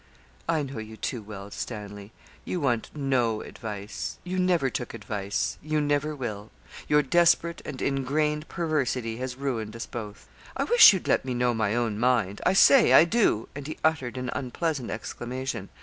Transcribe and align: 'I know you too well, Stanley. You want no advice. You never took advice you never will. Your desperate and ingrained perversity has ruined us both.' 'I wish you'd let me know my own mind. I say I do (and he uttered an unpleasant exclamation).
'I 0.49 0.63
know 0.63 0.77
you 0.79 0.97
too 0.97 1.21
well, 1.21 1.51
Stanley. 1.51 2.11
You 2.43 2.59
want 2.59 2.89
no 2.95 3.41
advice. 3.41 4.17
You 4.23 4.39
never 4.39 4.71
took 4.71 4.95
advice 4.95 5.59
you 5.61 5.79
never 5.79 6.15
will. 6.15 6.49
Your 6.87 7.03
desperate 7.03 7.61
and 7.65 7.79
ingrained 7.83 8.47
perversity 8.47 9.17
has 9.17 9.35
ruined 9.35 9.75
us 9.75 9.85
both.' 9.85 10.27
'I 10.57 10.63
wish 10.63 10.91
you'd 10.91 11.07
let 11.07 11.23
me 11.23 11.35
know 11.35 11.53
my 11.53 11.75
own 11.75 11.99
mind. 11.99 12.41
I 12.47 12.53
say 12.53 12.93
I 12.93 13.05
do 13.05 13.47
(and 13.53 13.67
he 13.67 13.77
uttered 13.83 14.17
an 14.17 14.31
unpleasant 14.33 14.89
exclamation). 14.89 15.69